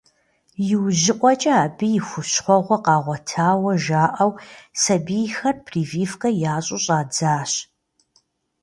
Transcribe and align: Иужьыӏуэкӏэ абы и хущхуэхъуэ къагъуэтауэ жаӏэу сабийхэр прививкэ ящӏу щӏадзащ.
Иужьыӏуэкӏэ 0.71 1.53
абы 1.63 1.85
и 1.97 1.99
хущхуэхъуэ 2.07 2.77
къагъуэтауэ 2.85 3.73
жаӏэу 3.83 4.31
сабийхэр 4.81 5.55
прививкэ 5.65 6.29
ящӏу 6.53 6.79
щӏадзащ. 6.83 7.51